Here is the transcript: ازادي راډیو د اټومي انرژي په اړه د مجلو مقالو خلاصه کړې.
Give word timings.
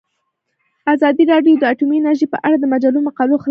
ازادي 0.93 1.23
راډیو 1.31 1.59
د 1.59 1.63
اټومي 1.71 1.97
انرژي 1.99 2.27
په 2.33 2.37
اړه 2.45 2.57
د 2.59 2.65
مجلو 2.73 2.99
مقالو 3.07 3.33
خلاصه 3.35 3.39
کړې. 3.43 3.49